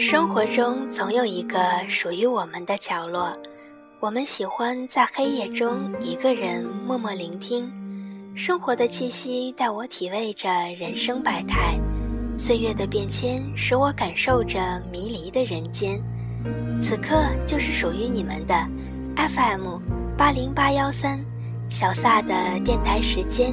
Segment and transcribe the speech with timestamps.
[0.00, 1.58] 生活中总有一个
[1.88, 3.36] 属于我们的角落，
[3.98, 7.68] 我们喜欢在黑夜中一个人默默聆听。
[8.32, 11.76] 生活的气息带我体味着人生百态，
[12.38, 16.00] 岁月的变迁使我感受着迷离的人间。
[16.80, 18.54] 此刻就是属于你们的
[19.16, 19.80] FM
[20.16, 21.18] 八零八幺三
[21.68, 22.32] 小萨的
[22.64, 23.52] 电台时间。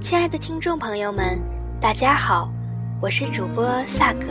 [0.00, 1.38] 亲爱的听众朋友们，
[1.78, 2.50] 大家好，
[3.02, 4.28] 我是主播萨格。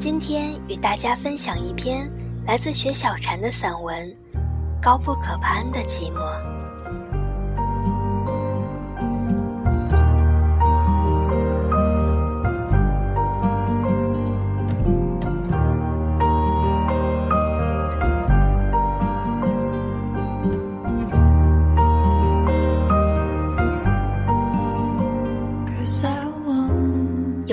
[0.00, 2.08] 今天与大家分享一篇
[2.46, 4.06] 来自雪小禅的散文
[4.80, 6.18] 《高不可攀的寂寞》。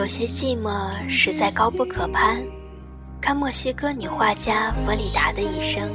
[0.05, 0.69] 有些寂寞
[1.09, 2.39] 实在高不可攀。
[3.19, 5.89] 看墨西哥女画家弗里达的一生，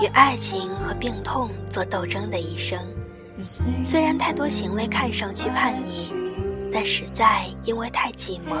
[0.00, 2.78] 与爱情和病痛做斗争的一生。
[3.82, 6.12] 虽然太多行为看上去叛逆，
[6.72, 8.54] 但实在因为太寂寞。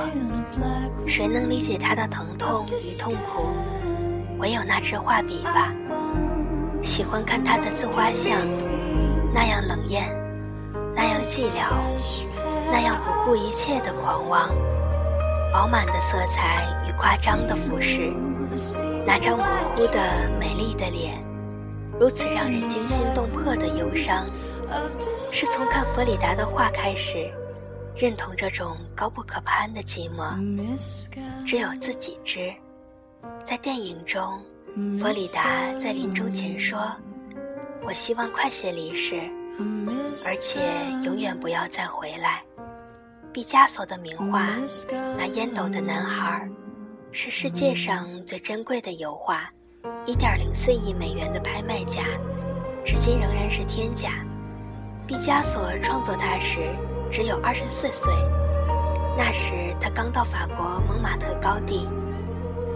[1.06, 3.46] 谁能理解她的疼痛与痛苦？
[4.40, 5.72] 唯有那支画笔吧。
[6.82, 8.40] 喜欢看她的自画像，
[9.32, 10.02] 那样冷艳，
[10.96, 12.43] 那样寂寥。
[12.70, 14.48] 那样不顾一切的狂妄，
[15.52, 18.12] 饱满的色彩与夸张的服饰，
[19.06, 20.00] 那张模糊的
[20.38, 21.24] 美丽的脸，
[21.98, 24.26] 如此让人惊心动魄的忧伤，
[25.16, 27.30] 是从看弗里达的画开始，
[27.96, 30.34] 认同这种高不可攀的寂寞，
[31.46, 32.52] 只有自己知。
[33.44, 34.42] 在电影中，
[34.98, 36.80] 弗里达在临终前说
[37.86, 39.20] ：“我希望快些离世，
[40.26, 40.58] 而且
[41.04, 42.42] 永远不要再回来。”
[43.34, 44.46] 毕加索的名画
[45.18, 46.48] 《那烟斗的男孩》
[47.10, 49.50] 是世界上最珍贵的油画
[50.06, 52.04] ，1.04亿美元的拍卖价，
[52.84, 54.24] 至今仍然是天价。
[55.04, 56.60] 毕加索创作它时
[57.10, 58.14] 只有24岁，
[59.18, 61.88] 那时他刚到法国蒙马特高地，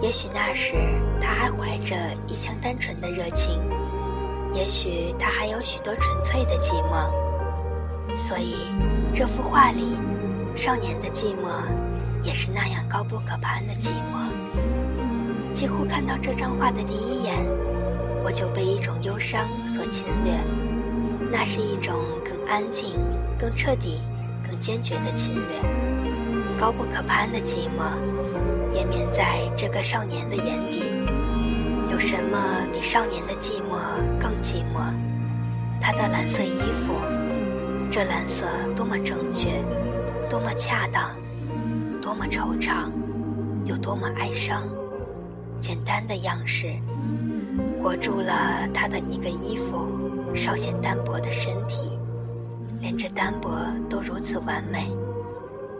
[0.01, 0.73] 也许那时
[1.21, 1.95] 他还怀着
[2.27, 3.61] 一腔单纯的热情，
[4.51, 8.55] 也许他还有许多纯粹的寂寞，所以
[9.13, 9.95] 这幅画里。
[10.55, 11.49] 少年的寂寞，
[12.21, 15.53] 也是那样高不可攀的寂寞。
[15.53, 17.35] 几乎看到这张画的第一眼，
[18.23, 20.33] 我就被一种忧伤所侵略。
[21.31, 21.95] 那是一种
[22.25, 22.99] 更安静、
[23.37, 24.01] 更彻底、
[24.47, 26.57] 更坚决的侵略。
[26.57, 27.93] 高不可攀的寂寞，
[28.75, 30.83] 延绵在这个少年的眼底。
[31.91, 32.37] 有什么
[32.71, 33.79] 比少年的寂寞
[34.19, 34.93] 更寂寞？
[35.79, 36.93] 他的蓝色衣服，
[37.89, 38.45] 这蓝色
[38.75, 39.49] 多么正确！
[40.29, 41.15] 多么恰当，
[41.99, 42.87] 多么惆怅，
[43.65, 44.61] 又多么哀伤。
[45.59, 46.73] 简单的样式，
[47.81, 49.89] 裹住了他的一个衣服，
[50.35, 51.97] 稍显单薄的身体，
[52.79, 53.49] 连这单薄
[53.89, 54.87] 都如此完美。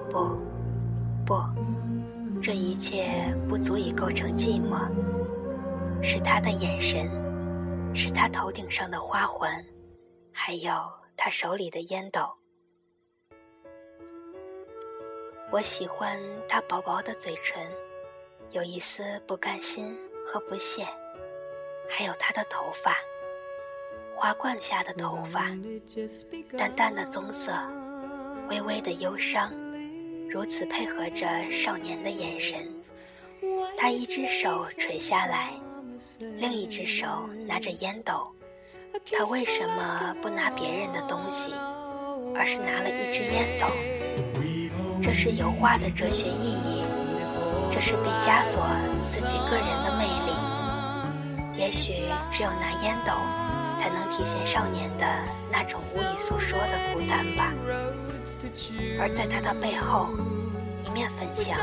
[0.09, 0.35] 不，
[1.25, 1.39] 不，
[2.41, 3.07] 这一切
[3.47, 4.79] 不足以构成寂寞。
[6.01, 7.07] 是他的眼神，
[7.93, 9.63] 是他头顶上的花环，
[10.33, 10.71] 还有
[11.15, 12.38] 他手里的烟斗。
[15.51, 17.59] 我喜欢他薄薄的嘴唇，
[18.51, 20.85] 有一丝不甘心和不屑，
[21.89, 22.95] 还有他的头发，
[24.13, 25.47] 花冠下的头发，
[26.55, 27.51] 淡淡的棕色，
[28.47, 29.51] 微微的忧伤，
[30.29, 32.71] 如此配合着少年的眼神。
[33.75, 35.53] 他一只手垂下来，
[36.37, 38.31] 另一只手拿着烟斗。
[39.11, 41.51] 他为什么不拿别人的东西，
[42.35, 43.65] 而是拿了一支烟斗？
[45.01, 46.83] 这是油画的哲学意义，
[47.71, 48.67] 这是毕加索
[48.99, 50.33] 自己个人的魅力。
[51.55, 53.13] 也许只有拿烟斗，
[53.79, 55.05] 才能体现少年的
[55.49, 57.53] 那种无以诉说的孤单吧。
[58.99, 60.09] 而在他的背后，
[60.83, 61.57] 一面粉墙，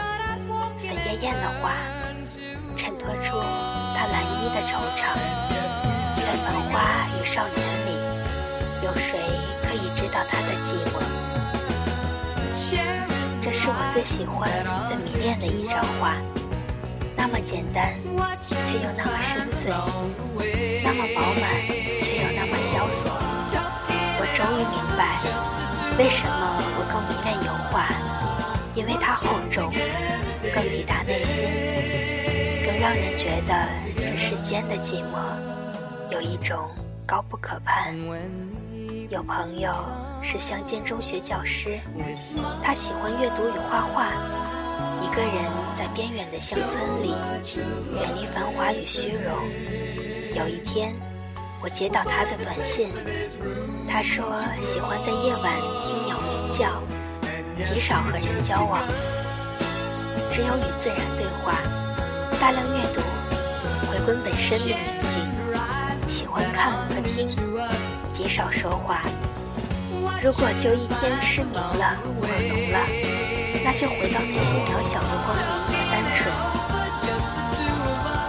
[0.79, 1.73] 粉艳艳的画，
[2.75, 3.38] 衬托出
[3.94, 5.15] 他蓝衣的惆怅。
[6.17, 7.91] 在繁花与少年里，
[8.83, 9.19] 有谁
[9.62, 11.05] 可以知道他的寂寞？
[13.46, 14.50] 这是我最喜欢、
[14.84, 16.16] 最迷恋的一张画，
[17.16, 17.94] 那么简单，
[18.64, 19.70] 却又那么深邃；
[20.82, 21.48] 那么饱满，
[22.02, 23.08] 却又那么萧索。
[24.19, 25.22] 我终于明白，
[25.96, 27.87] 为什么我更迷恋油画，
[28.75, 29.72] 因为它厚重，
[30.52, 31.46] 更抵达内心，
[32.64, 35.22] 更让人觉得这世间的寂寞
[36.10, 36.69] 有一种
[37.06, 37.96] 高不可攀。
[39.08, 39.70] 有朋友。
[40.28, 41.78] 是乡间中学教师，
[42.61, 44.11] 他喜欢阅读与画画，
[45.00, 45.32] 一个人
[45.73, 47.14] 在边远的乡村里，
[47.94, 49.32] 远离繁华与虚荣。
[50.34, 50.93] 有一天，
[51.62, 52.88] 我接到他的短信，
[53.87, 54.26] 他说
[54.61, 55.52] 喜欢在夜晚
[55.84, 56.82] 听鸟鸣叫，
[57.62, 58.81] 极少和人交往，
[60.28, 61.62] 只有与自然对话，
[62.40, 63.00] 大量阅读，
[63.88, 64.76] 回归本身的宁
[65.06, 65.23] 静，
[66.08, 67.28] 喜欢看和听，
[68.12, 69.02] 极少说话。
[70.22, 72.78] 如果就一天失明了、耳聋了，
[73.62, 76.32] 那就回到内心渺小的光明和单纯。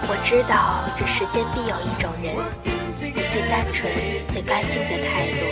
[0.10, 2.36] 我知道这世间必有一种人，
[3.02, 3.92] 以最单纯、
[4.30, 5.46] 最干净的态度，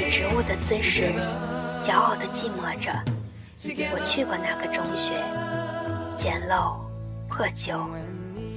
[0.00, 1.12] 以植物的姿势，
[1.80, 2.90] 骄傲地寂寞着。
[3.94, 5.12] 我去过那个中学，
[6.16, 6.74] 简陋、
[7.28, 7.78] 破旧，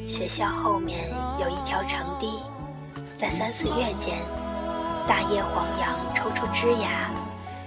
[0.08, 1.08] 学校后面
[1.40, 2.42] 有一条长堤，
[3.16, 4.18] 在三四月间。
[5.08, 7.12] 大叶黄杨抽出枝芽，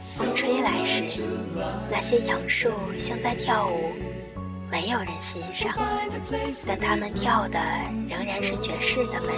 [0.00, 1.04] 风吹来时，
[1.88, 3.92] 那些杨树像在跳舞，
[4.68, 5.72] 没有人欣赏，
[6.66, 7.58] 但他们跳的
[8.08, 9.28] 仍然是绝世的美。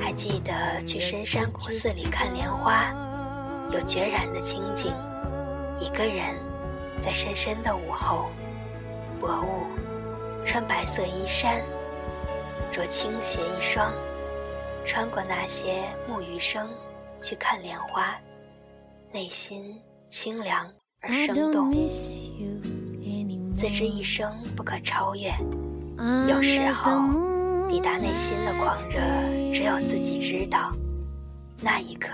[0.00, 0.52] 还记得
[0.86, 2.92] 去深山古寺里看莲花，
[3.70, 4.92] 有决然的清静，
[5.78, 6.34] 一个人
[7.02, 8.30] 在深深的午后，
[9.20, 9.66] 薄雾，
[10.44, 11.62] 穿白色衣衫，
[12.72, 13.92] 着青鞋一双，
[14.86, 16.66] 穿过那些木鱼声。
[17.24, 18.14] 去看莲花，
[19.10, 21.72] 内心清凉而生动，
[23.54, 25.32] 自知一生不可超越。
[26.28, 27.00] 有时候，
[27.66, 29.00] 抵达内心的狂热，
[29.50, 30.70] 只有自己知道。
[31.62, 32.10] 那一刻，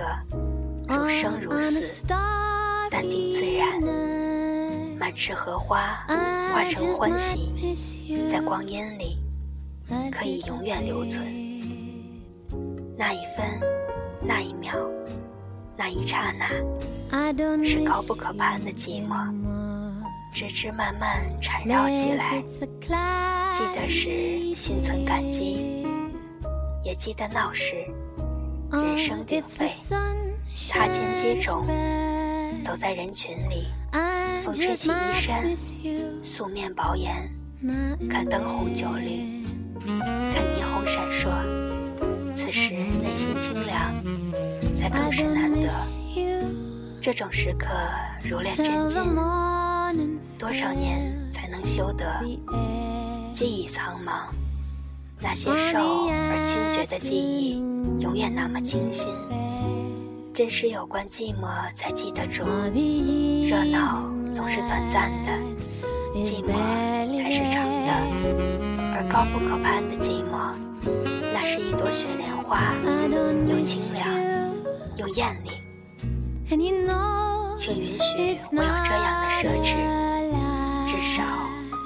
[0.87, 3.83] 如生如死，淡定自然，
[4.97, 6.07] 满池荷花
[6.55, 7.75] 化成欢喜，
[8.29, 9.19] 在光阴里
[10.13, 11.27] 可以永远留存。
[12.97, 13.45] 那一分，
[14.23, 14.73] 那一秒。
[15.81, 19.33] 那一刹那，是高不可攀的寂寞，
[20.31, 22.45] 枝枝蔓蔓缠绕起来。
[23.51, 25.87] 记得时心存感激，
[26.85, 27.77] 也记得闹时
[28.71, 29.71] 人声鼎沸，
[30.69, 31.65] 擦肩接踵，
[32.63, 33.65] 走在人群里，
[34.45, 35.57] 风吹起衣衫，
[36.23, 37.11] 素面薄颜，
[38.11, 39.47] 看灯红酒绿，
[39.87, 41.31] 看霓虹闪烁，
[42.35, 44.20] 此时内心清凉。
[44.91, 45.69] 更是难得，
[47.01, 47.69] 这种时刻
[48.23, 49.03] 如炼真金，
[50.39, 52.05] 多少年才能修得？
[53.33, 54.25] 记忆苍茫，
[55.21, 57.59] 那些瘦而清绝的记忆，
[58.01, 59.13] 永远那么清新。
[60.33, 62.45] 真是有关寂寞才记得住，
[63.45, 65.31] 热闹总是短暂的，
[66.23, 67.93] 寂寞才是长的。
[68.95, 70.55] 而高不可攀的寂寞，
[71.33, 72.75] 那是一朵雪莲花，
[73.47, 74.20] 又清凉。
[74.97, 75.51] 又艳丽，
[77.57, 79.77] 请允许我有这样的奢侈，
[80.87, 81.23] 至少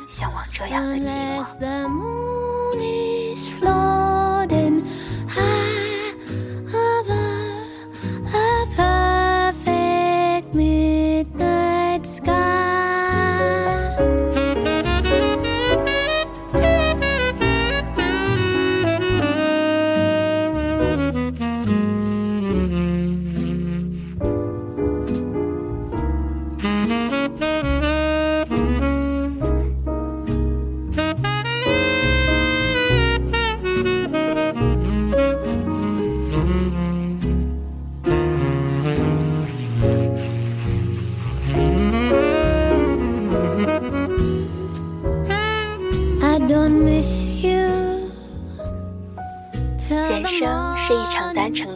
[0.07, 1.17] 向往这样的寂
[1.89, 2.35] 寞。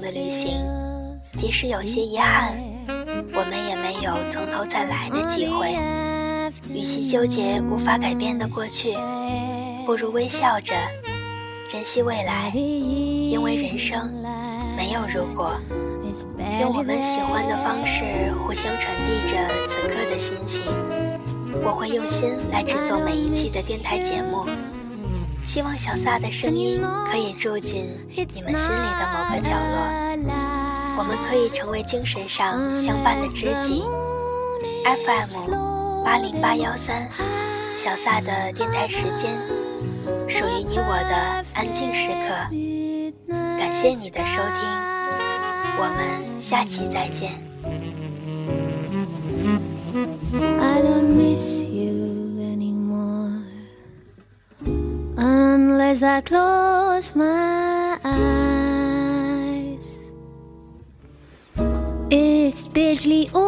[0.08, 0.64] 的旅行，
[1.36, 2.58] 即使有些遗憾，
[3.34, 5.76] 我们也没有从头再来的机会。
[6.72, 8.94] 与其纠结无法改变的过去，
[9.84, 10.74] 不如微笑着
[11.68, 12.50] 珍惜未来。
[12.54, 14.10] 因为人生
[14.78, 15.52] 没有如果，
[16.58, 19.36] 用我们喜欢的方式互相传递着
[19.66, 20.62] 此刻的心情。
[21.62, 24.46] 我会用心来制作每一期的电台节目。
[25.44, 26.80] 希望小撒的声音
[27.10, 29.78] 可以住进你们心里的某个角落，
[30.98, 33.82] 我们可以成为精神上相伴的知己。
[34.84, 37.08] FM 八零八幺三，
[37.74, 39.38] 小撒的电台时间，
[40.28, 42.34] 属于你我的安静时刻。
[43.58, 44.68] 感谢你的收听，
[45.78, 47.32] 我们下期再见。
[55.88, 59.86] As I close my eyes.
[62.12, 63.47] Especially open